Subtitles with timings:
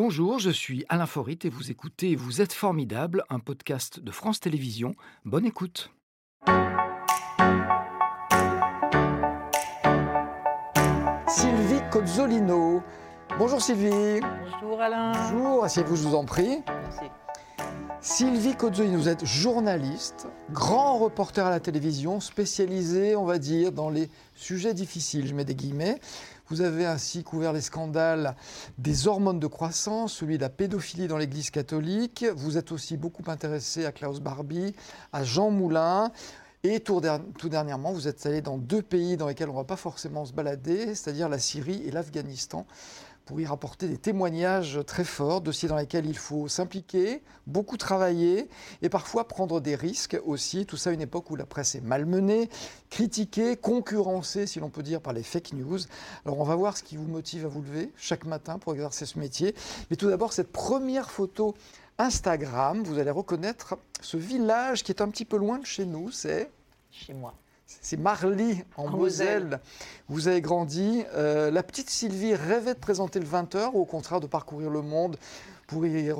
[0.00, 4.38] Bonjour, je suis Alain Forit et vous écoutez Vous êtes formidable, un podcast de France
[4.38, 4.94] Télévisions.
[5.24, 5.90] Bonne écoute.
[11.26, 12.80] Sylvie Cozzolino.
[13.40, 14.20] Bonjour Sylvie.
[14.60, 15.10] Bonjour Alain.
[15.32, 16.62] Bonjour, asseyez-vous, je vous en prie.
[16.68, 17.10] Merci.
[18.00, 23.90] Sylvie Cozzolino, vous êtes journaliste, grand reporter à la télévision, spécialisé, on va dire, dans
[23.90, 25.98] les sujets difficiles, je mets des guillemets.
[26.50, 28.34] Vous avez ainsi couvert les scandales
[28.78, 32.24] des hormones de croissance, celui de la pédophilie dans l'Église catholique.
[32.36, 34.74] Vous êtes aussi beaucoup intéressé à Klaus Barbie,
[35.12, 36.10] à Jean Moulin.
[36.64, 37.00] Et tout,
[37.50, 40.32] dernièrement, vous êtes allé dans deux pays dans lesquels on ne va pas forcément se
[40.32, 42.66] balader, c'est-à-dire la Syrie et l'Afghanistan
[43.28, 48.48] pour y rapporter des témoignages très forts, dossiers dans lesquels il faut s'impliquer, beaucoup travailler
[48.80, 50.64] et parfois prendre des risques aussi.
[50.64, 52.48] Tout ça à une époque où la presse est malmenée,
[52.88, 55.78] critiquée, concurrencée, si l'on peut dire, par les fake news.
[56.24, 59.04] Alors on va voir ce qui vous motive à vous lever chaque matin pour exercer
[59.04, 59.54] ce métier.
[59.90, 61.54] Mais tout d'abord, cette première photo
[61.98, 66.10] Instagram, vous allez reconnaître ce village qui est un petit peu loin de chez nous,
[66.10, 66.50] c'est...
[66.90, 67.34] Chez moi.
[67.82, 69.60] C'est Marly, en, Moselle.
[70.08, 71.04] Vous avez grandi.
[71.14, 74.80] Euh, la petite Sylvie rêvait de présenter le 20h ou au contraire de parcourir le
[74.80, 75.16] monde
[75.66, 76.10] pour y,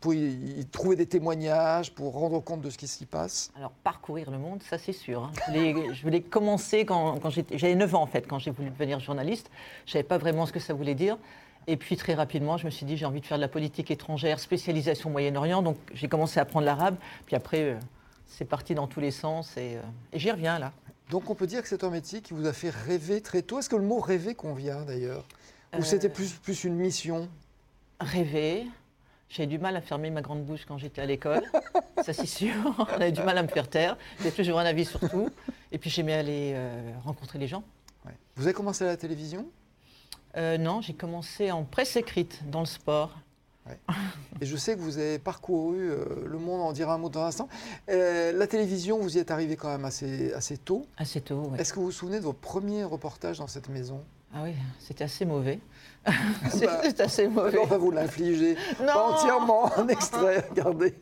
[0.00, 3.50] pour y, trouver des témoignages, pour rendre compte de ce qui s'y passe?
[3.56, 5.24] Alors, parcourir le monde, ça c'est sûr.
[5.24, 5.32] Hein.
[5.52, 9.50] Je, voulais, commencer quand, quand j'avais 9 ans en fait, quand j'ai voulu devenir journaliste.
[9.84, 11.18] Je ne savais pas vraiment ce que ça voulait dire.
[11.66, 13.90] Et puis très rapidement, je me suis dit, j'ai envie de faire de la politique
[13.90, 15.62] étrangère, spécialisation Moyen-Orient.
[15.62, 16.96] Donc j'ai commencé à apprendre l'arabe.
[17.26, 17.74] Puis après, euh,
[18.28, 19.80] c'est parti dans tous les sens euh,
[20.12, 20.72] et, j'y reviens là.
[21.10, 23.58] Donc on peut dire que c'est un métier qui vous a fait rêver très tôt.
[23.58, 25.24] Est-ce que le mot rêver convient d'ailleurs?
[25.72, 27.28] Ou euh, c'était plus, plus une mission?
[27.98, 28.66] Rêver.
[29.30, 31.42] J'ai du mal à fermer ma grande bouche quand j'étais à l'école,
[32.02, 32.54] ça c'est sûr.
[32.78, 33.98] On avait du mal à me faire taire.
[34.22, 35.30] J'ai toujours un avis sur tout.
[35.72, 37.62] Et puis j'aimais aller euh, rencontrer les gens.
[38.36, 39.46] Vous avez commencé à la télévision?
[40.36, 43.18] Non, j'ai commencé en presse écrite, dans le sport.
[44.40, 47.22] Et je sais que vous avez parcouru euh, le monde, en dira un mot dans
[47.22, 47.48] un instant.
[47.88, 50.86] Euh, la télévision, vous y êtes arrivé quand même assez, assez tôt.
[50.96, 51.58] Assez tôt, oui.
[51.58, 54.04] Est-ce que vous vous souvenez de vos premiers reportages dans cette maison?
[54.34, 55.58] Ah oui, c'était assez mauvais.
[56.50, 57.58] c'était bah, assez mauvais.
[57.58, 58.56] On va vous l'infliger.
[58.78, 60.94] Pas entièrement, en extrait, regardez.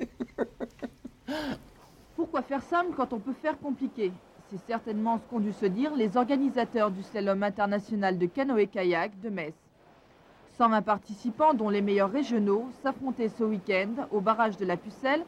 [2.14, 4.12] Pourquoi faire simple quand on peut faire compliqué?
[4.50, 9.28] C'est certainement ce qu'ont dû se dire les organisateurs du slalom international de canoë-kayak de
[9.28, 9.54] Metz.
[10.56, 15.24] 120 participants, dont les meilleurs régionaux, s'affrontaient ce week-end au barrage de la Pucelle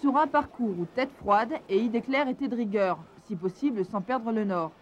[0.00, 4.00] sur un parcours où tête froide et idée claire étaient de rigueur, si possible sans
[4.00, 4.72] perdre le nord.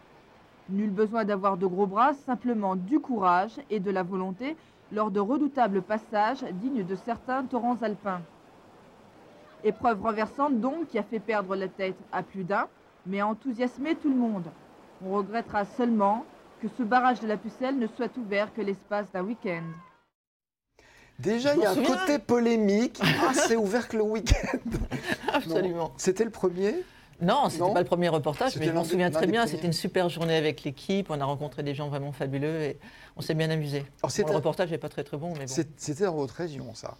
[0.70, 4.56] Nul besoin d'avoir de gros bras, simplement du courage et de la volonté
[4.90, 8.22] lors de redoutables passages dignes de certains torrents alpins.
[9.64, 12.68] Épreuve renversante donc qui a fait perdre la tête à plus d'un,
[13.04, 14.46] mais a enthousiasmé tout le monde.
[15.04, 16.24] On regrettera seulement
[16.60, 19.64] que ce barrage de la Pucelle ne soit ouvert que l'espace d'un week-end.
[21.18, 23.00] Déjà, il y a un côté polémique.
[23.02, 24.58] Ah, c'est ouvert que le week-end.
[25.32, 25.92] Absolument.
[25.96, 26.74] C'était le premier
[27.20, 29.46] non, ce n'était pas le premier reportage, mais je m'en souviens très bien.
[29.46, 31.10] C'était une super journée avec l'équipe.
[31.10, 32.78] On a rencontré des gens vraiment fabuleux et
[33.16, 33.84] on s'est bien amusé.
[34.02, 35.64] le reportage n'est pas très très bon, mais bon.
[35.76, 36.96] C'était dans votre région, ça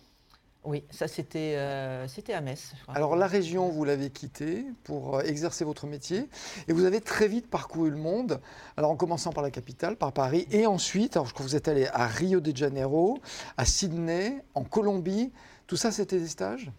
[0.65, 2.73] oui, ça c'était euh, à Metz.
[2.89, 6.29] Alors la région, vous l'avez quittée pour euh, exercer votre métier
[6.69, 8.41] et vous avez très vite parcouru le monde.
[8.77, 11.57] Alors en commençant par la capitale, par Paris, et ensuite, alors je crois que vous
[11.57, 13.19] êtes allé à Rio de Janeiro,
[13.57, 15.33] à Sydney, en Colombie.
[15.67, 16.71] Tout ça, c'était des stages?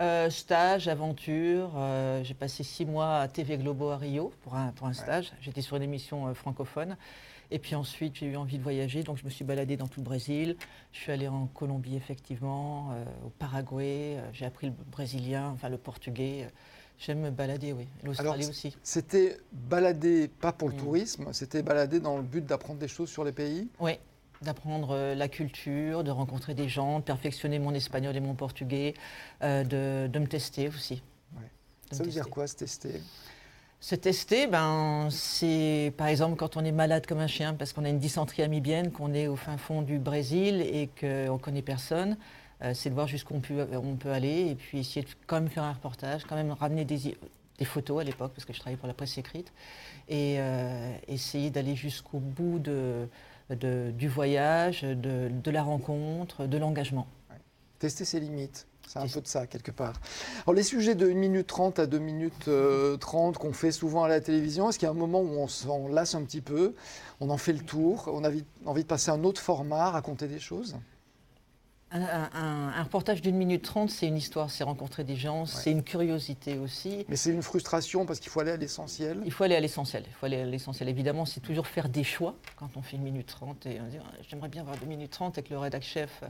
[0.00, 1.72] Euh, stage, aventure.
[1.76, 5.32] Euh, j'ai passé six mois à TV Globo à Rio pour un, pour un stage.
[5.40, 6.96] J'étais sur une émission francophone.
[7.50, 10.00] Et puis ensuite, j'ai eu envie de voyager, donc je me suis baladée dans tout
[10.00, 10.56] le Brésil.
[10.92, 14.16] Je suis allée en Colombie, effectivement, euh, au Paraguay.
[14.16, 16.48] Euh, j'ai appris le brésilien, enfin le portugais.
[16.98, 17.86] J'aime me balader, oui.
[18.02, 18.76] L'Australie aussi.
[18.82, 20.78] C'était balader, pas pour le mm.
[20.78, 23.68] tourisme, c'était balader dans le but d'apprendre des choses sur les pays?
[23.80, 23.92] Oui,
[24.42, 28.94] d'apprendre euh, la culture, de rencontrer des gens, de perfectionner mon espagnol et mon portugais,
[29.42, 31.02] de, de, me tester aussi.
[31.92, 33.00] Ça veut dire quoi, se tester?
[33.80, 37.84] Se tester, ben, c'est par exemple quand on est malade comme un chien parce qu'on
[37.84, 41.62] a une dysenterie amibienne, qu'on est au fin fond du Brésil et qu'on ne connaît
[41.62, 42.16] personne,
[42.62, 45.40] euh, c'est de voir jusqu'où on peut, on peut aller et puis essayer de quand
[45.40, 47.16] même faire un reportage, quand même ramener des,
[47.64, 49.52] photos à l'époque parce que je travaillais pour la presse écrite
[50.08, 53.08] et euh, essayer d'aller jusqu'au bout de,
[53.50, 57.06] du voyage, de, la rencontre, de l'engagement.
[57.78, 58.66] Tester ses limites.
[58.86, 59.94] C'est un peu de ça, quelque part.
[60.44, 64.04] Alors, les sujets de 1 minute 30 à 2 minutes 30 euh, qu'on fait souvent
[64.04, 66.40] à la télévision, est-ce qu'il y a un moment où on s'en lasse un petit
[66.40, 66.74] peu,
[67.20, 68.30] on en fait le tour, on a
[68.64, 70.76] envie de passer à un autre format, raconter des choses?
[71.92, 76.58] Un, reportage d'une minute trente, c'est une histoire, c'est rencontrer des gens, c'est une curiosité
[76.58, 77.06] aussi.
[77.08, 79.22] Mais c'est une frustration parce qu'il faut aller à l'essentiel?
[79.24, 80.04] Il faut aller à l'essentiel.
[80.06, 80.88] Il faut aller à l'essentiel.
[80.88, 83.98] Évidemment, c'est toujours faire des choix quand on fait une minute trente et on dit
[84.00, 86.24] ah, j'aimerais bien avoir deux minutes trente que le rédac chef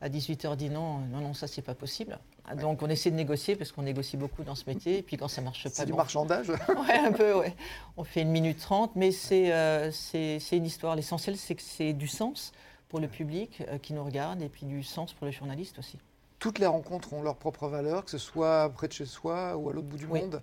[0.00, 2.18] À 18h, dit non, non, non, ça c'est pas possible.
[2.60, 4.98] Donc on essaie de négocier parce qu'on négocie beaucoup dans ce métier.
[4.98, 6.50] Et puis quand ça marche pas, c'est du marchandage.
[6.50, 7.54] ouais, un peu, ouais.
[7.96, 10.96] On fait une minute trente, mais c'est euh, une histoire.
[10.96, 12.52] L'essentiel, c'est que c'est du sens
[12.88, 15.98] pour le public euh, qui nous regarde et puis du sens pour les journalistes aussi.
[16.38, 19.70] Toutes les rencontres ont leur propre valeur, que ce soit près de chez soi ou
[19.70, 20.42] à l'autre bout du monde.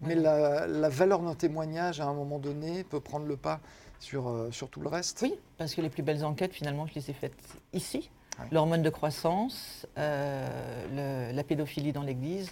[0.00, 3.60] Mais la, la, valeur d'un témoignage, à un moment donné, peut prendre le pas
[4.00, 5.20] sur, euh, sur tout le reste.
[5.22, 7.40] Oui, parce que les plus belles enquêtes, finalement, je les ai faites
[7.72, 8.10] ici.
[8.50, 12.50] L'hormone de croissance, euh, la pédophilie dans l'Église.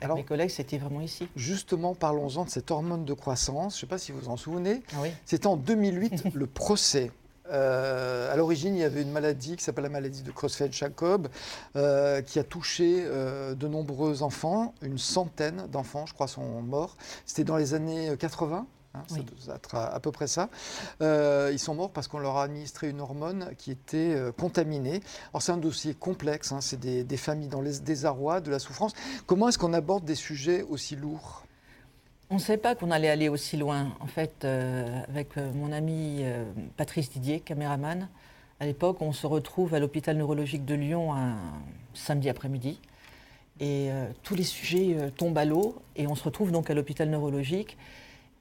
[0.00, 1.28] Avec mes collègues, c'était vraiment ici.
[1.36, 3.74] Justement, parlons-en de cette hormone de croissance.
[3.74, 4.82] Je ne sais pas si vous vous en souvenez.
[4.94, 7.12] Ah C'était en 2008 le procès.
[7.50, 11.28] Euh, à l'origine, il y avait une maladie qui s'appelle la maladie de Creutzfeldt-Jacob,
[12.26, 14.74] qui a touché de nombreux enfants.
[14.82, 16.96] Une centaine d'enfants, je crois, sont morts.
[17.24, 18.66] C'était dans les années 80.
[18.94, 20.50] Hein, ça doit à, peu près ça.
[21.00, 25.00] Euh, ils sont morts parce qu'on leur a administré une hormone qui était euh, contaminée.
[25.32, 28.92] Alors c'est un dossier complexe, hein, c'est des, familles dans les désarrois, de la souffrance.
[29.26, 31.44] Comment est-ce qu'on aborde des sujets aussi lourds?
[32.28, 33.94] On ne savait pas qu'on allait aller aussi loin.
[34.00, 36.24] En fait, euh, avec mon ami
[36.76, 38.08] Patrice Didier, caméraman,
[38.60, 41.36] à l'époque, on se retrouve à l'hôpital neurologique de Lyon un
[41.94, 42.80] samedi après-midi.
[43.60, 43.90] Et
[44.22, 45.82] tous les sujets tombent à l'eau.
[45.94, 47.76] Et on se retrouve donc à l'hôpital neurologique.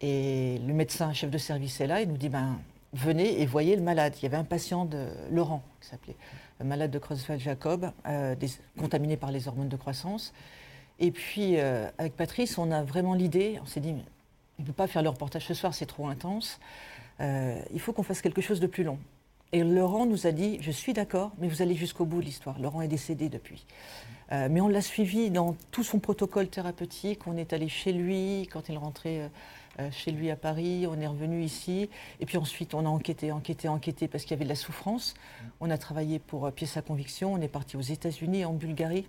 [0.01, 2.59] Et le médecin chef de service est là, il nous dit ben,
[2.93, 4.13] venez et voyez le malade.
[4.17, 6.15] Il y avait un patient de Laurent, qui s'appelait,
[6.63, 8.35] malade de Creutzfeldt-Jacob, euh,
[8.77, 10.33] contaminé par les hormones de croissance.
[10.99, 13.93] Et puis, euh, avec Patrice, on a vraiment l'idée, on s'est dit,
[14.59, 16.59] on ne peut pas faire le reportage ce soir, c'est trop intense.
[17.19, 18.99] Euh, il faut qu'on fasse quelque chose de plus long.
[19.51, 22.57] Et Laurent nous a dit, je suis d'accord, mais vous allez jusqu'au bout de l'histoire.
[22.59, 23.65] Laurent est décédé depuis.
[24.31, 27.27] mais on l'a suivi dans tout son protocole thérapeutique.
[27.27, 29.29] On est allé chez lui quand il rentrait
[29.89, 31.89] chez lui à Paris, on est revenu ici,
[32.19, 35.15] et puis ensuite on a enquêté, enquêté, enquêté parce qu'il y avait de la souffrance.
[35.59, 39.07] On a travaillé pour euh, Pièce à conviction, on est parti aux États-Unis, en Bulgarie,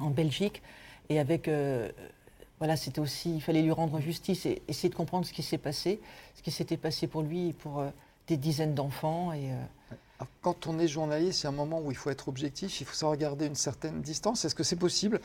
[0.00, 0.62] en Belgique,
[1.08, 1.90] et avec euh,
[2.58, 5.58] voilà, c'était aussi, il fallait lui rendre justice et essayer de comprendre ce qui s'est
[5.58, 6.00] passé,
[6.34, 7.84] ce qui s'était passé pour lui et pour
[8.26, 9.32] des dizaines d'enfants.
[10.42, 12.86] Quand on est journaliste, il y a un moment où il faut être objectif, il
[12.86, 14.44] faut savoir garder une certaine distance.
[14.44, 15.20] Est-ce que c'est possible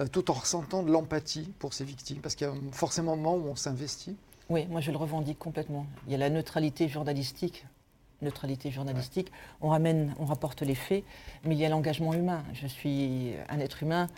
[0.00, 2.18] euh, tout en ressentant de l'empathie pour ces victimes?
[2.18, 4.16] Parce qu'il y a forcément un moment où on s'investit.
[4.48, 5.86] Oui, moi je le revendique complètement.
[6.06, 7.66] Il y a la neutralité journalistique.
[8.22, 9.30] Neutralité journalistique.
[9.60, 11.04] On ramène, on rapporte les faits,
[11.44, 12.42] mais il y a l'engagement humain.
[12.52, 14.08] Je suis un être humain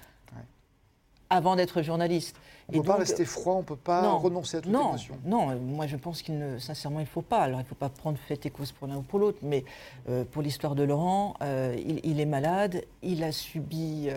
[1.30, 2.36] avant d'être journaliste.
[2.68, 5.16] On ne peut pas rester froid, on ne peut pas renoncer à toute non, émotion.
[5.24, 7.40] Non, moi je pense qu'il ne, sincèrement, il ne faut pas.
[7.40, 9.64] Alors il ne faut pas prendre fait et cause pour l'un ou pour l'autre, mais
[10.08, 14.08] euh, pour l'histoire de Laurent, euh, il, est malade, il a subi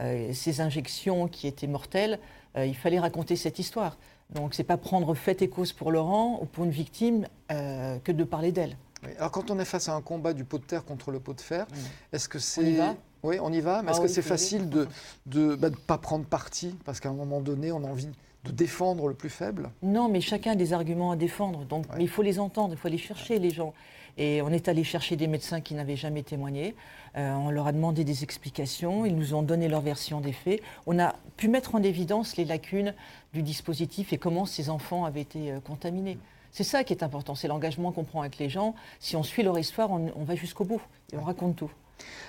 [0.00, 2.18] euh, ces injections qui étaient mortelles.
[2.56, 3.96] il fallait raconter cette histoire.
[4.34, 8.24] Donc c'est pas prendre fait et cause pour Laurent ou pour une victime que de
[8.24, 8.76] parler d'elle.
[9.18, 11.34] Alors quand on est face à un combat du pot de terre contre le pot
[11.34, 11.66] de fer,
[12.12, 12.78] est-ce que c'est
[13.22, 13.82] oui, on y va.
[13.82, 14.88] Mais est-ce ah que c'est facile de
[15.34, 16.74] ne bah, pas prendre parti?
[16.84, 18.08] Parce qu'à un moment donné, on a envie
[18.44, 21.64] de défendre le plus faible Non, mais chacun a des arguments à défendre.
[21.64, 23.74] Donc, il faut les entendre, il faut aller chercher les gens.
[24.18, 26.74] Et on est allé chercher des médecins qui n'avaient jamais témoigné.
[27.16, 29.06] Euh, on leur a demandé des explications.
[29.06, 30.60] Ils nous ont donné leur version des faits.
[30.86, 32.94] On a pu mettre en évidence les lacunes
[33.32, 36.18] du dispositif et comment ces enfants avaient été euh, contaminés.
[36.52, 38.74] C'est ça qui est important, c'est l'engagement qu'on prend avec les gens.
[38.98, 40.82] Si on suit leur histoire, on, on va jusqu'au bout
[41.12, 41.70] et on raconte tout.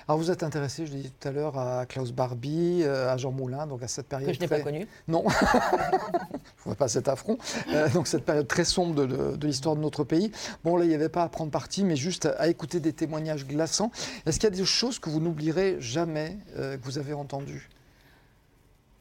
[0.08, 3.16] Alors vous êtes intéressé, je l'ai dit tout à l'heure, à Klaus Barbie, euh, à
[3.16, 4.28] Jean Moulin, donc à cette période.
[4.28, 4.86] Que je n'ai pas connu.
[5.08, 7.38] Non, je ne vois pas cet affront.
[7.68, 10.32] Euh, donc cette période très sombre de, l'histoire de notre pays.
[10.64, 13.46] Bon, là, il n'y avait pas à prendre parti, mais juste à, écouter des témoignages
[13.46, 13.90] glaçants.
[14.26, 17.68] Est-ce qu'il y a des choses que vous n'oublierez jamais, euh, que vous avez entendues?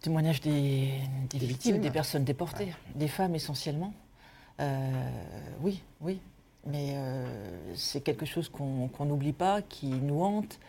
[0.02, 1.00] Témoignages des,
[1.34, 3.94] victimes, des personnes déportées, des femmes essentiellement.
[5.62, 6.20] oui, oui,
[6.66, 10.60] mais euh, c'est quelque chose qu'on n'oublie pas, qui nous hante.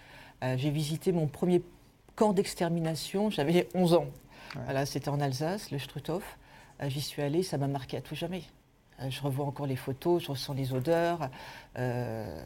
[0.43, 1.63] Euh, j'ai visité mon premier
[2.17, 4.07] camp d'extermination, j'avais 11 ans.
[4.65, 6.39] Voilà, C'était en Alsace, le Struthof.
[6.83, 8.43] Euh, j'y suis allée, ça m'a marqué à tout jamais.
[9.03, 11.31] Euh, je revois encore les photos, je ressens les odeurs.
[11.79, 12.43] Euh,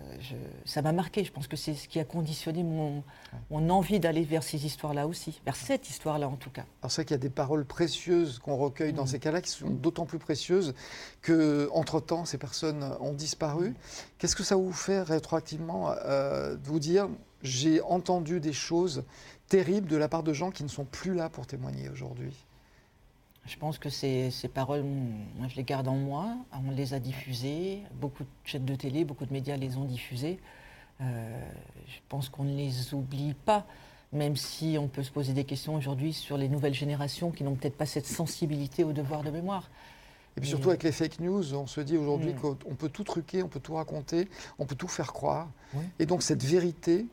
[0.64, 1.24] ça m'a marqué.
[1.24, 3.02] Je pense que c'est ce qui a conditionné mon,
[3.50, 6.64] envie d'aller vers ces histoires-là aussi, vers cette histoire-là en tout cas.
[6.82, 9.08] Alors c'est vrai qu'il y a des paroles précieuses qu'on recueille dans mm.
[9.08, 10.74] ces cas-là qui sont d'autant plus précieuses
[11.22, 13.70] que, entre-temps, ces personnes ont disparu.
[13.70, 13.74] Mm.
[14.18, 17.08] Qu'est-ce que ça vous fait rétroactivement euh, de vous dire
[17.42, 19.04] j'ai entendu des choses
[19.48, 22.45] terribles de la part de gens qui ne sont plus là pour témoigner aujourd'hui?
[23.46, 26.36] Je pense que ces, paroles, moi, je les garde en moi.
[26.66, 27.82] On les a diffusées.
[28.00, 30.38] Beaucoup de chaînes de télé, beaucoup de médias les ont diffusées.
[31.00, 31.50] Euh,
[31.86, 33.66] je pense qu'on ne les oublie pas,
[34.12, 37.54] même si on peut se poser des questions aujourd'hui sur les nouvelles générations qui n'ont
[37.54, 39.68] peut-être pas cette sensibilité au devoir de mémoire.
[40.36, 42.38] Et puis surtout avec les fake news, on se dit aujourd'hui mm.
[42.38, 45.48] qu'on peut tout truquer, on peut tout raconter, on peut tout faire croire.
[45.98, 47.06] Et donc cette vérité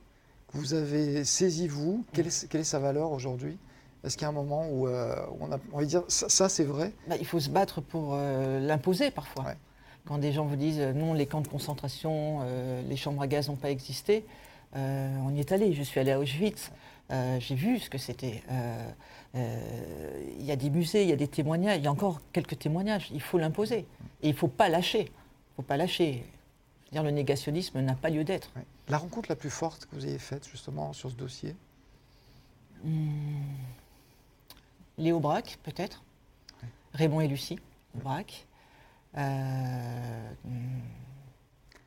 [0.48, 2.06] que vous avez saisi, vous.
[2.14, 3.58] Quelle est, quelle est sa valeur aujourd'hui?
[4.04, 6.50] Est-ce qu'il y a un moment où euh, on a envie de dire ça, ça,
[6.50, 9.46] c'est vrai Bah, il faut se battre pour euh, l'imposer parfois.
[9.46, 9.58] Ouais.
[10.06, 13.28] Quand des gens vous disent euh, non, les camps de concentration, euh, les chambres à
[13.28, 14.26] gaz n'ont pas existé,
[14.76, 15.74] on y est allé.
[15.74, 16.72] Je suis allé à Auschwitz.
[17.12, 18.42] J'ai vu ce que c'était.
[19.36, 21.78] Il y a des musées, il y a des témoignages.
[21.78, 23.10] Il y a encore quelques témoignages.
[23.14, 23.86] Il faut l'imposer.
[24.24, 25.02] Et il ne faut pas lâcher.
[25.02, 26.26] Il ne faut pas lâcher.
[26.92, 28.50] Dire, le négationnisme n'a pas lieu d'être.
[28.56, 28.64] Ouais.
[28.90, 31.56] La rencontre la plus forte que vous ayez faite justement sur ce dossier?
[34.98, 36.04] Léo Braque, peut-être.
[36.62, 36.70] Ouais.
[36.94, 37.60] Raymond et Lucie
[37.96, 38.48] Braque.
[39.18, 40.80] Euh, hmm,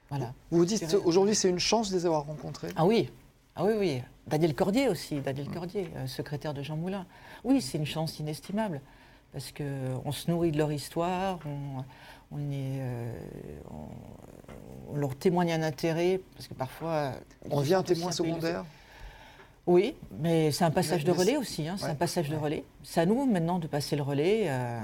[0.08, 0.32] voilà.
[0.50, 3.10] Vous vous dites aujourd'hui c'est une chance de les avoir rencontrés Ah oui,
[3.56, 4.02] ah oui, oui.
[4.26, 7.06] Daniel Cordier aussi, Daniel Cordier, euh, secrétaire de Jean Moulin.
[7.44, 8.80] Oui, c'est une chance inestimable
[9.32, 9.64] parce que
[10.04, 11.84] on se nourrit de leur histoire, on,
[12.30, 13.12] on est, euh,
[13.70, 17.12] on, on leur témoigne un intérêt parce que parfois.
[17.50, 18.64] On se vient un témoin secondaire
[19.66, 21.66] Oui, mais c'est un passage Mais- de relais aussi.
[21.66, 22.64] hein, c'est ouais, un passage de relais.
[22.84, 24.44] C'est à nous maintenant de passer le relais.
[24.46, 24.80] euh,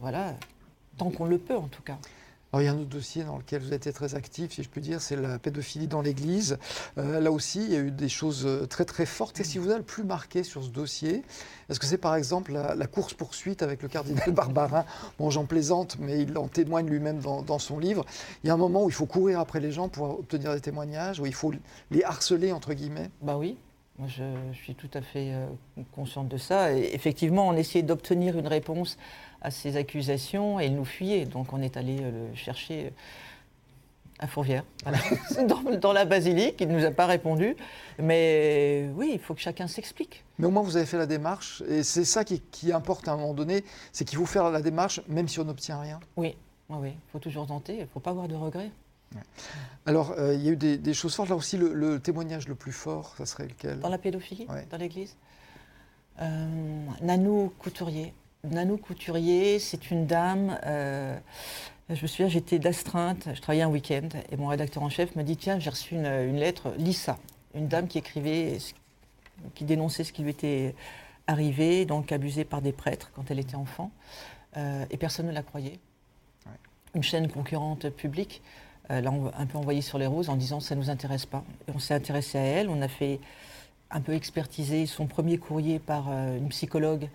[0.00, 0.34] voilà,
[0.98, 1.96] tant qu'on le peut en tout cas.
[2.52, 4.62] Alors, il y a un autre dossier dans lequel vous avez été très actif, si
[4.62, 6.58] je puis dire, c'est la pédophilie dans l'Église.
[6.96, 9.36] Euh, là aussi, il y a eu des choses euh, très très fortes.
[9.36, 11.22] Qu'est-ce qui vous a le plus marqué sur ce dossier?
[11.68, 14.84] Est-ce que c'est par exemple la, la course-poursuite avec le cardinal Barbarin?
[15.18, 18.04] Bon, j'en plaisante, mais il en témoigne lui-même dans, dans son livre.
[18.42, 20.60] Il y a un moment où il faut courir après les gens pour obtenir des
[20.60, 21.52] témoignages, où il faut
[21.90, 23.10] les harceler, entre guillemets.
[23.22, 23.56] Bah oui,
[24.06, 24.22] je,
[24.52, 25.46] je suis tout à fait euh,
[25.92, 26.72] consciente de ça.
[26.72, 28.98] Et effectivement, on essayait d'obtenir une réponse
[29.40, 31.24] à ces accusations et il nous fuyait.
[31.24, 32.92] Donc on est allé euh, le chercher
[34.18, 34.98] à Fourvière, voilà.
[35.46, 36.56] dans, dans la basilique.
[36.60, 37.56] Il ne nous a pas répondu.
[37.98, 40.24] Mais oui, il faut que chacun s'explique.
[40.38, 43.12] Mais au moins, vous avez fait la démarche, et c'est ça qui, qui importe à
[43.12, 46.00] un moment donné, c'est qu'il faut faire la démarche, même si on n'obtient rien.
[46.16, 46.34] Oui,
[46.70, 46.90] oui, oui.
[46.90, 47.74] Il faut toujours tenter.
[47.74, 48.70] Il ne faut pas avoir de regrets.
[49.86, 51.28] Alors, euh, il y a eu des, des choses fortes.
[51.28, 53.78] Là aussi, le, le témoignage le plus fort, ça serait lequel?
[53.80, 54.66] Dans la pédophilie, Ouais.
[54.70, 55.16] dans l'Église
[56.22, 56.46] Euh,
[57.02, 58.12] Nanou Couturier.
[58.44, 60.58] Nanou Couturier, c'est une dame.
[60.64, 61.16] euh,
[61.88, 65.22] je me souviens, j'étais d'astreinte, je travaillais un week-end, et mon rédacteur en chef me
[65.22, 67.16] dit Tiens, j'ai reçu une, une lettre, lis ça.
[67.54, 68.58] Une dame qui écrivait,
[69.54, 70.74] qui dénonçait ce qui lui était
[71.28, 73.90] arrivé, donc abusée par des prêtres quand elle était enfant,
[74.90, 75.78] et personne ne la croyait.
[76.46, 76.52] Ouais.
[76.94, 78.42] Une chaîne concurrente publique
[78.88, 81.42] l'a env- un peu envoyée sur les roses en disant Ça ne nous intéresse pas.
[81.68, 83.20] Et on s'est intéressé à elle, on a fait
[83.90, 87.08] un peu expertiser son premier courrier par euh, une psychologue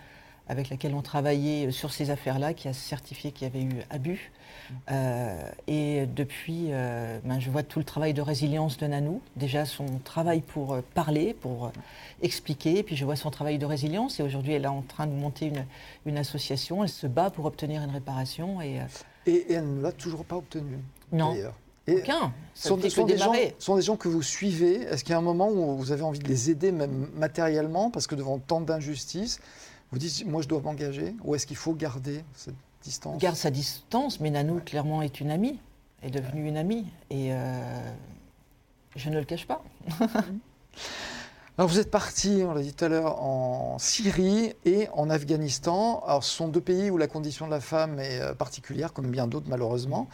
[0.48, 3.82] avec laquelle on travaillait euh, sur ces affaires-là, qui a certifié qu'il y avait eu
[3.90, 4.32] abus.
[4.90, 9.66] Euh, et depuis, euh, ben, je vois tout le travail de résilience de Nanou, déjà
[9.66, 11.70] son travail pour euh, parler, pour euh,
[12.22, 15.14] expliquer, puis je vois son travail de résilience, et aujourd'hui elle est en train de
[15.14, 15.66] monter une,
[16.06, 18.84] une association, elle se bat pour obtenir une réparation, et euh,
[19.28, 20.78] Et, et elle ne l'a toujours pas obtenu.
[21.12, 21.56] non, d'ailleurs.
[21.88, 24.82] Et aucun, ça sont, des, gens, sont des gens que vous suivez.
[24.82, 27.90] Est-ce qu'il y a un moment où vous avez envie de les aider, même matériellement,
[27.90, 29.40] parce que devant tant d'injustices,
[29.92, 33.18] vous dites Moi, je dois m'engager Ou est-ce qu'il faut garder cette distance?
[33.20, 35.60] Garde sa distance, mais Nanou, clairement, est une amie,
[36.04, 36.86] est devenue une amie.
[37.10, 37.92] Et euh,
[38.96, 39.64] je ne le cache pas.
[41.62, 46.02] Alors, vous êtes parti, on l'a dit tout à l'heure, en Syrie et en Afghanistan.
[46.08, 49.12] Alors, ce sont deux pays où la condition de la femme est euh, particulière, comme
[49.12, 50.10] bien d'autres, malheureusement.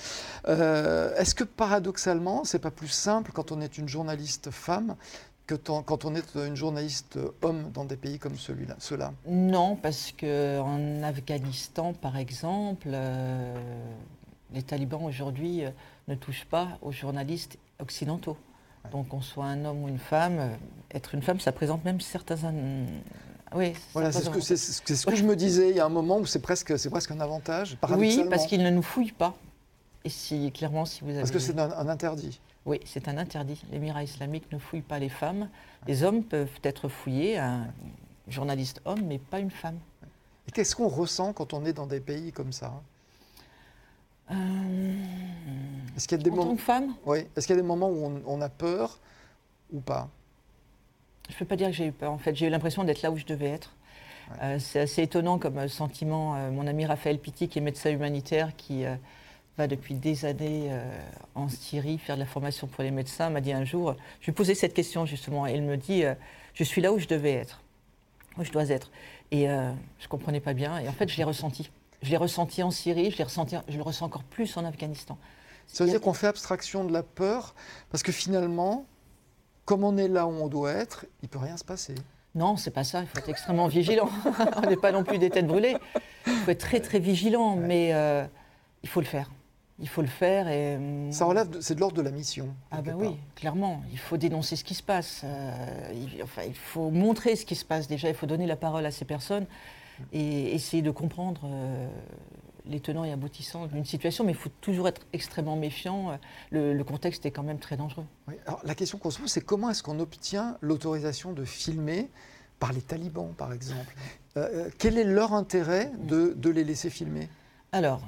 [0.50, 4.98] Euh, est-ce que paradoxalement, c'est pas plus simple quand on est une journaliste femme
[5.46, 9.13] que quand on est une journaliste homme dans des pays comme celui-là, ceux-là?
[9.25, 13.56] Non, parce qu'en Afghanistan, par exemple, euh,
[14.54, 15.62] les talibans aujourd'hui
[16.10, 18.36] ne touchent pas aux journalistes occidentaux.
[18.92, 20.50] Donc, qu'on soit un homme ou une femme, euh,
[20.92, 22.38] être une femme, ça présente même certains.
[23.56, 25.70] Oui, Voilà, c'est ce, que, c'est ce je me disais.
[25.70, 28.64] Il y a un moment où c'est presque, c'est presque un avantage, Oui, parce qu'ils
[28.64, 29.36] ne nous fouillent pas.
[30.04, 31.20] Et si, clairement, si vous avez.
[31.20, 32.40] Parce que c'est un, un interdit.
[32.66, 33.62] Oui, c'est un interdit.
[33.72, 35.50] L'émirat islamique ne fouille pas les femmes.
[35.88, 37.68] Les hommes peuvent être fouillés, un
[38.28, 39.80] journaliste homme, mais pas une femme.
[40.48, 42.97] Et qu'est-ce qu'on ressent quand on est dans des pays comme ça Euh,
[44.30, 47.62] Est-ce qu'il y a des en tant moments, que femme, oui, est-ce qu'il y a
[47.62, 49.00] des moments où on, on a peur
[49.72, 50.10] ou pas?
[51.30, 52.12] Je ne peux pas dire que j'ai eu peur.
[52.12, 53.74] En fait, j'ai eu l'impression d'être là où je devais être.
[54.30, 54.38] Ouais.
[54.44, 56.36] Euh, c'est assez étonnant comme euh, sentiment.
[56.36, 58.96] Euh, mon ami Raphaël Pitti, qui est médecin humanitaire, qui euh,
[59.58, 60.84] va depuis des années euh,
[61.36, 64.32] en Syrie faire de la formation pour les médecins, m'a dit un jour, je lui
[64.34, 66.14] posais cette question justement, et il me dit, euh,
[66.54, 67.62] je suis là où je devais être,
[68.38, 68.92] où je dois être.
[69.32, 71.70] Et euh, je ne comprenais pas bien, et en fait, je l'ai ressenti.
[72.01, 75.18] Je l'ai ressenti en Syrie, je, l'ai ressenti, je le ressens encore plus en Afghanistan.
[75.68, 77.54] Ça veut dire qu'on fait abstraction de la peur
[77.92, 78.86] parce que finalement,
[79.66, 81.96] comme on est là où on doit être, il ne peut rien se passer.
[82.36, 83.01] Non, c'est pas ça.
[83.01, 84.10] Il faut être extrêmement vigilant.
[84.63, 85.75] on n'est pas non plus des têtes brûlées.
[86.27, 88.25] Il faut être très très vigilant, mais euh,
[88.84, 89.30] il faut le faire.
[89.80, 90.75] Il faut le faire et.
[90.75, 92.56] Hum, Ça relève, c'est de l'ordre de la mission.
[92.72, 93.82] Ah ben oui, clairement.
[93.92, 95.22] Il faut dénoncer ce qui se passe.
[95.24, 95.51] Euh,
[95.94, 98.08] il, enfin, il faut montrer ce qui se passe déjà.
[98.08, 99.48] Il faut donner la parole à ces personnes
[100.12, 101.88] et essayer de comprendre euh,
[102.66, 104.24] les tenants et aboutissants d'une situation.
[104.24, 106.20] Mais il faut toujours être extrêmement méfiant.
[106.51, 108.06] Le, le contexte est quand même très dangereux.
[108.27, 108.36] Oui.
[108.46, 112.10] Alors, la question qu'on se pose, c'est comment est-ce qu'on obtient l'autorisation de filmer
[112.60, 113.96] par les talibans, par exemple?
[114.36, 117.30] Euh, Quel est leur intérêt de, de les laisser filmer?
[117.72, 118.01] Alors,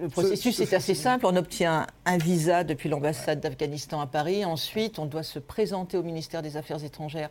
[0.00, 1.26] le processus est assez simple.
[1.26, 4.44] On obtient un visa depuis l'ambassade d'Afghanistan à Paris.
[4.44, 7.30] Ensuite, on doit se présenter au ministère des Affaires étrangères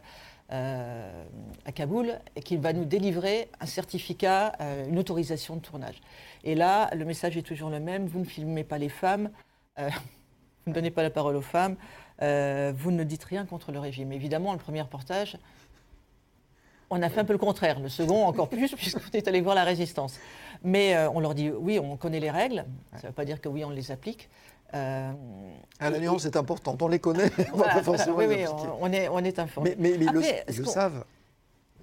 [0.52, 1.24] euh,
[1.66, 6.02] à Kaboul et qu'il va nous délivrer un certificat, euh, une autorisation de tournage.
[6.44, 8.06] Et là, le message est toujours le même.
[8.06, 9.30] Vous ne filmez pas les femmes.
[9.80, 9.90] Euh,
[10.66, 11.78] vous ne donnez pas la parole aux femmes.
[12.20, 14.12] vous ne dites rien contre le régime.
[14.12, 15.38] Évidemment, le premier reportage,
[16.90, 17.80] on a fait un peu le contraire.
[17.80, 20.20] Le second, encore plus, puisqu'on est allé voir la résistance.
[20.64, 22.66] Mais on leur dit oui, on connaît les règles.
[22.94, 24.30] Ça ne veut pas dire que oui, on les applique.
[24.74, 25.12] Euh,
[25.80, 26.82] ah, la nuance est importante.
[26.82, 28.46] On les connaît, on va pas forcément oui, oui,
[28.80, 29.76] on est, on est informé.
[29.78, 31.04] Mais, mais, ils, le, savent.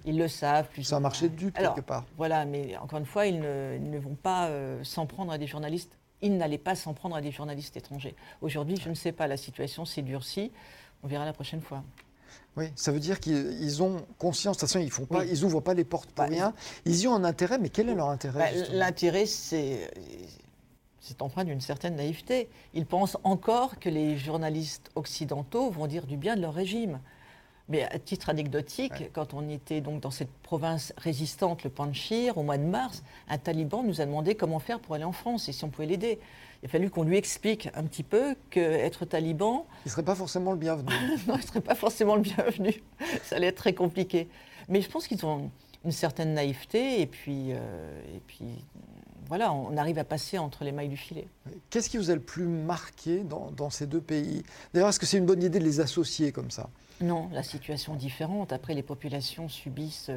[0.05, 0.67] Ils le savent.
[0.81, 2.05] C'est un marché de dupes, quelque part.
[2.17, 5.91] Voilà, mais encore une fois, ils ne, vont pas euh, s'en prendre à des journalistes.
[6.21, 8.15] Ils n'allaient pas s'en prendre à des journalistes étrangers.
[8.41, 10.51] Aujourd'hui, je ne sais pas, la situation s'est durcie.
[11.03, 11.83] On verra la prochaine fois.
[12.57, 15.61] Oui, ça veut dire qu'ils ont conscience, de toute façon, ils font pas, ils ouvrent
[15.61, 16.53] pas les portes pour bah, rien.
[16.85, 19.89] Ils y ont un intérêt, mais quel est leur intérêt bah, L'intérêt, c'est
[21.01, 22.49] c'est empreint d'une certaine naïveté.
[22.73, 26.99] Ils pensent encore que les journalistes occidentaux vont dire du bien de leur régime.
[27.69, 32.43] Mais à titre anecdotique, quand on était donc dans cette province résistante, le Panchir, au
[32.43, 35.51] mois de mars, un taliban nous a demandé comment faire pour aller en France et
[35.51, 36.19] si on pouvait l'aider
[36.61, 39.65] il a fallu qu'on lui explique un petit peu qu'être taliban...
[39.85, 40.89] Il ne serait pas forcément le bienvenu.
[41.27, 42.73] non, il ne serait pas forcément le bienvenu.
[43.23, 44.27] Ça allait être très compliqué.
[44.67, 45.51] Mais je pense qu'ils ont
[45.85, 48.65] une certaine naïveté et puis, euh, et puis
[49.29, 51.27] voilà, on arrive à passer entre les mailles du filet.
[51.69, 54.43] Qu'est-ce qui vous a le plus marqué dans, dans ces deux pays?
[54.73, 56.69] D'ailleurs, est-ce que c'est une bonne idée de les associer comme ça?
[56.99, 58.51] Non, la situation est différente.
[58.51, 60.11] Après, les populations subissent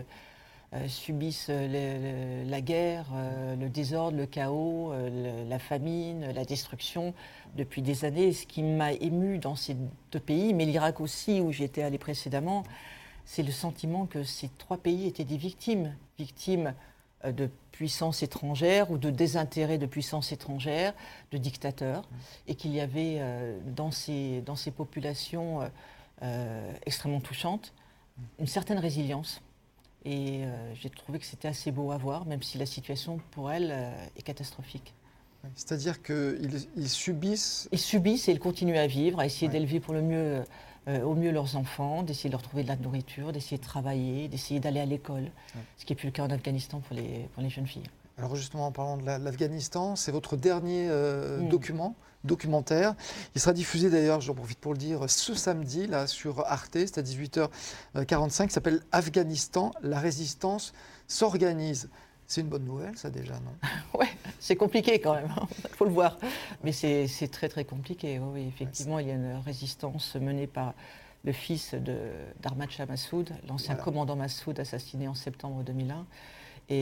[0.74, 7.12] euh, subissent la guerre, euh, le désordre, le chaos, euh, la famine, la destruction
[7.54, 8.32] depuis des années.
[8.32, 9.76] Ce qui m'a ému dans ces
[10.10, 12.62] deux pays, mais l'Irak aussi, où j'étais allé précédemment,
[13.26, 16.72] c'est le sentiment que ces trois pays étaient des victimes, victimes
[17.24, 20.94] de puissances étrangères ou de désintérêt de puissances étrangères,
[21.30, 22.08] de dictateurs,
[22.46, 23.20] et qu'il y avait
[23.66, 25.60] dans, ces, dans ces populations
[26.84, 27.72] extrêmement touchantes
[28.38, 29.40] une certaine résilience
[30.04, 33.52] et euh, j'ai trouvé que c'était assez beau à voir, même si la situation pour
[33.52, 34.94] elle euh, est catastrophique.
[35.54, 37.68] C'est-à-dire qu'ils ils subissent.
[37.72, 40.44] Ils subissent et ils continuent à vivre, à essayer d'élever pour le mieux,
[40.88, 44.28] euh, au mieux leurs enfants, d'essayer de leur trouver de la nourriture, d'essayer de travailler,
[44.28, 45.30] d'essayer d'aller à l'école,
[45.76, 47.88] ce qui n'est plus le cas en Afghanistan pour les, pour les jeunes filles.
[48.18, 51.48] Alors justement, en parlant de l'Afghanistan, c'est votre dernier mm.
[51.48, 52.94] document documentaire.
[53.34, 56.98] Il sera diffusé d'ailleurs, j'en profite pour le dire, ce samedi là sur Arte, c'est
[56.98, 60.72] à 18h45, qui s'appelle Afghanistan, la résistance
[61.08, 61.88] s'organise.
[62.26, 63.52] C'est une bonne nouvelle, ça déjà, non
[63.98, 64.08] Ouais,
[64.38, 65.48] c'est compliqué quand même, il hein.
[65.72, 66.18] faut le voir.
[66.64, 70.74] Mais c'est très très compliqué, oui, effectivement, il y a une résistance menée par
[71.24, 71.74] le fils
[72.40, 76.06] d'Armad Shah Massoud, l'ancien commandant Massoud assassiné en septembre 2001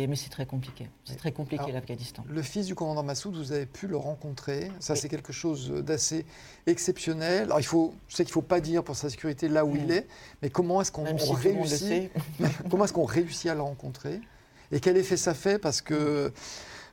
[0.09, 0.89] mais c'est très compliqué.
[1.05, 2.25] C'est très compliqué l'Afghanistan.
[2.29, 4.71] Le fils du commandant Massoud, vous avez pu le rencontrer.
[4.79, 6.25] Ça, c'est quelque chose d'assez
[6.67, 7.45] exceptionnel.
[7.45, 9.75] Alors, il faut, je sais qu'il ne faut pas dire pour sa sécurité là où
[9.75, 9.93] il mm.
[9.93, 10.07] est,
[10.43, 12.11] mais comment est-ce qu'on réussit
[12.71, 14.21] Comment est-ce qu'on réussit à le rencontrer?
[14.73, 16.33] Et quel effet ça fait Parce que.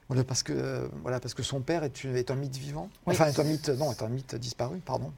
[0.09, 2.89] Voilà, parce que, voilà, parce que son père est, est un mythe vivant?
[3.05, 5.11] Enfin, est un mythe, non, est un mythe disparu, pardon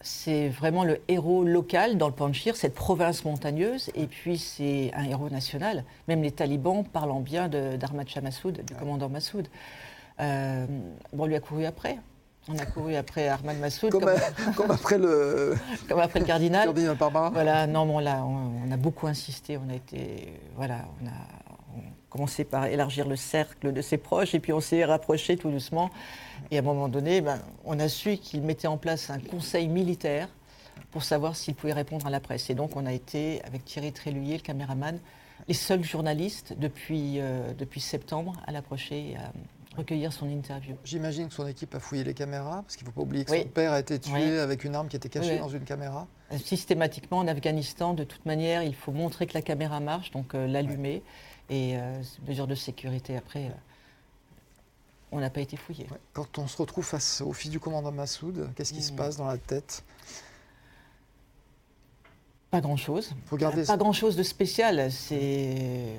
[0.00, 5.04] c'est vraiment le héros local dans le Panchir, cette province montagneuse, et puis c'est un
[5.04, 5.84] héros national.
[6.06, 9.48] Même les talibans parlant bien d'Ahmad Shah Massoud, du commandant Massoud.
[10.20, 10.66] Euh,
[11.12, 11.98] bon, on lui a couru après.
[12.48, 13.90] On a couru après Ahmad Massoud.
[14.56, 15.56] Comme, après le.
[15.88, 16.66] comme après le cardinal.
[16.66, 16.96] cardinal
[17.32, 19.58] Voilà, non, bon, là, on, a beaucoup insisté.
[19.58, 20.32] On a été.
[20.54, 21.10] Voilà, on a,
[22.16, 25.90] commencé par élargir le cercle de ses proches et puis on s'est rapproché tout doucement.
[26.50, 29.68] Et à un moment donné, ben, on a su qu'il mettait en place un conseil
[29.68, 30.28] militaire
[30.92, 32.48] pour savoir s'il pouvait répondre à la presse.
[32.48, 34.98] Et donc on a été, avec Thierry Tréluyer, le caméraman,
[35.46, 39.32] les seuls journalistes depuis, euh, depuis septembre à l'approcher et à
[39.76, 40.74] recueillir son interview.
[40.84, 43.36] J'imagine que son équipe a fouillé les caméras, parce qu'il ne faut pas oublier que
[43.36, 46.06] son père a été tué avec une arme qui était cachée dans une caméra.
[46.42, 50.46] Systématiquement en Afghanistan, de toute manière, il faut montrer que la caméra marche, donc euh,
[50.46, 51.02] l'allumer.
[51.48, 53.50] Et euh, mesures de sécurité après, euh,
[55.12, 55.86] on n'a pas été fouillé.
[56.12, 58.96] Quand on se retrouve face au fils du commandant Massoud, qu'est-ce qui se mmh.
[58.96, 59.84] passe dans la tête?
[62.50, 63.14] Pas grand-chose.
[63.30, 64.90] Pas grand-chose de spécial.
[64.90, 65.96] C'est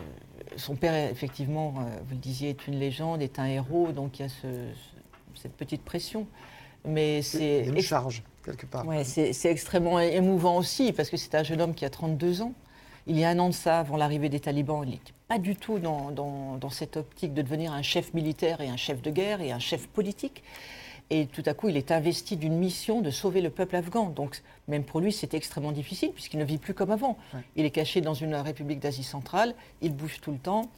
[0.57, 4.23] son père, effectivement, euh, vous le disiez, est une légende, est un héros, donc il
[4.23, 4.29] y a
[5.35, 6.27] cette petite pression.
[6.85, 7.65] Mais c'est.
[7.65, 8.85] une charge, quelque part.
[8.85, 12.53] Ouais, c'est extrêmement émouvant aussi, parce que c'est un jeune homme qui a 32 ans.
[13.07, 15.55] Il y a un an de ça, avant l'arrivée des talibans, il n'était pas du
[15.55, 19.41] tout dans, dans, cette optique de devenir un chef militaire et un chef de guerre
[19.41, 20.43] et un chef politique.
[21.09, 24.09] Et tout à coup, il est investi d'une mission de sauver le peuple afghan.
[24.09, 27.17] Donc, même pour lui, c'est extrêmement difficile, puisqu'il ne vit plus comme avant.
[27.55, 30.69] Il est caché dans une république d'Asie centrale, il bouge tout le temps,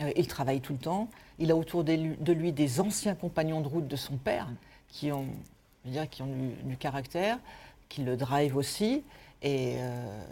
[0.00, 1.08] euh, il travaille tout le temps.
[1.38, 4.48] Il a autour de lui des anciens compagnons de route de son père,
[4.88, 5.26] qui ont,
[5.84, 6.28] dire, qui ont
[6.64, 7.38] du, caractère,
[7.88, 9.04] qui le drive aussi.
[9.42, 10.24] Et, euh,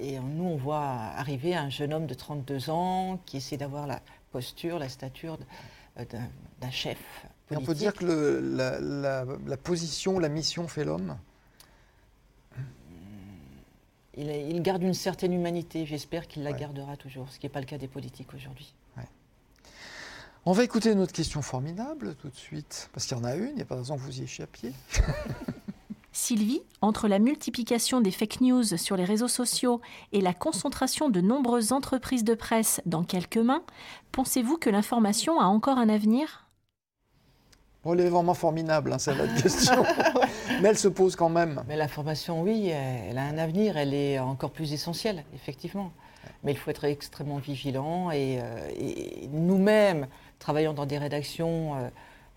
[0.00, 4.00] et nous, on voit arriver un jeune homme de 32 ans qui essaie d'avoir la
[4.32, 5.38] posture, la stature
[5.98, 6.04] euh,
[6.60, 6.98] d'un chef.
[7.50, 11.18] Et on peut dire que le, la, position, la mission fait l'homme?
[14.16, 15.86] Il, garde une certaine humanité.
[15.86, 18.74] J'espère qu'il la gardera toujours, ce qui n'est pas le cas des politiques aujourd'hui.
[20.46, 23.34] On va écouter une autre question formidable tout de suite, parce qu'il y en a
[23.34, 24.72] une, il n'y a pas de raison que vous y échappiez.
[26.12, 29.80] Sylvie, entre la multiplication des fake news sur les réseaux sociaux
[30.12, 33.62] et la concentration de nombreuses entreprises de presse dans quelques mains,
[34.12, 36.46] pensez-vous que l'information a encore un avenir?
[37.82, 39.82] Bon, elle est vraiment formidable, hein, c'est la question.
[40.60, 41.62] Mais elle se pose quand même.
[41.66, 45.90] Mais l'information, oui, elle a un avenir, elle est encore plus essentielle, effectivement.
[46.44, 48.70] Mais il faut être extrêmement vigilant et, euh,
[49.32, 51.88] nous-mêmes, travaillant dans des rédactions, euh,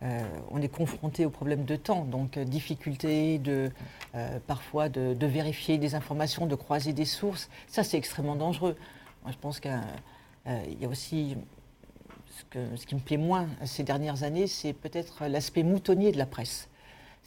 [0.04, 3.72] euh, on est confronté au problème de temps, donc euh, difficulté de,
[4.16, 7.50] euh, parfois de, vérifier des informations, de croiser des sources.
[7.68, 8.76] Ça, c'est extrêmement dangereux.
[9.24, 9.72] Moi, je pense qu'il
[10.46, 11.38] y a aussi
[12.52, 16.68] ce, qui me plaît moins ces dernières années, c'est peut-être l'aspect moutonnier de la presse.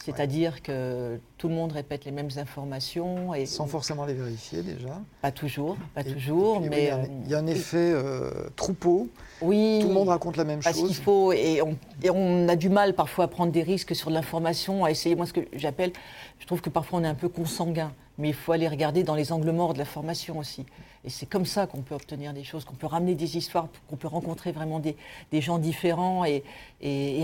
[0.04, 3.34] C'est-à-dire que tout le monde répète les mêmes informations.
[3.34, 5.00] Et Sans forcément les vérifier déjà.
[5.20, 6.60] Pas toujours, pas toujours.
[6.60, 6.92] mais
[7.24, 9.08] il y, a un effet euh, troupeau.
[9.40, 9.80] Oui.
[9.82, 10.88] Tout le monde raconte la même parce chose.
[10.88, 14.10] Qu'il faut et on, et on, a du mal parfois à prendre des risques sur
[14.10, 15.16] l'information, à essayer.
[15.16, 15.92] Moi, ce que j'appelle,
[16.38, 19.14] je trouve que parfois on est un peu consanguin mais il faut aller regarder dans
[19.14, 20.64] les angles morts de la formation aussi.
[21.04, 23.96] Et c'est comme ça qu'on peut obtenir des choses, qu'on peut ramener des histoires, qu'on
[23.96, 24.96] peut rencontrer vraiment des,
[25.40, 26.42] gens différents et,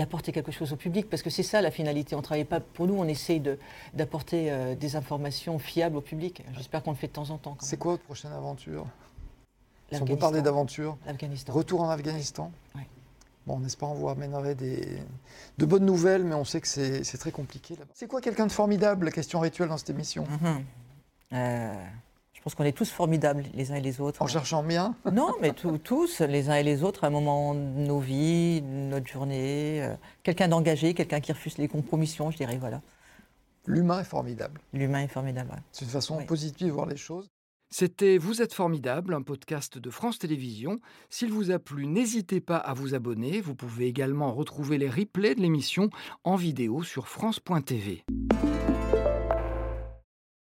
[0.01, 1.09] apporter quelque chose au public.
[1.09, 2.15] Parce que c'est ça la finalité.
[2.15, 3.41] On ne travaille pas pour nous, on essaye
[3.93, 6.43] d'apporter euh, des informations fiables au public.
[6.55, 7.57] J'espère qu'on le fait de temps en temps.
[7.59, 8.85] C'est quoi votre prochaine aventure?
[9.91, 10.97] Si on peut parler d'aventure.
[11.49, 12.51] Retour en Afghanistan?
[12.75, 12.81] Oui.
[13.45, 14.87] Bon, on espère vous ramènerait des,
[15.57, 17.91] de bonnes nouvelles, mais on sait que c'est très compliqué là-bas.
[17.93, 19.05] C'est quoi quelqu'un de formidable?
[19.05, 20.25] La question rituelle dans cette émission.
[20.41, 20.63] Mhm.
[21.33, 21.73] Euh,
[22.33, 24.21] je pense qu'on est tous formidables les uns et les autres.
[24.21, 24.95] En cherchant bien?
[25.11, 28.67] Non, mais tous, les uns et les autres, à un moment de nos vies, de
[28.67, 29.81] notre journée.
[29.81, 32.81] Euh, quelqu'un d'engagé, quelqu'un qui refuse les compromissions, je dirais, voilà.
[33.65, 34.59] L'humain est formidable.
[34.73, 35.51] L'humain est formidable.
[35.71, 37.29] C'est une façon positive de voir les choses.
[37.73, 40.79] C'était Vous êtes formidable, un podcast de France Télévisions.
[41.09, 43.41] S'il vous a plu, n'hésitez pas à vous abonner.
[43.41, 45.89] Vous pouvez également retrouver les replays de l'émission
[46.23, 48.03] en vidéo sur France.tv.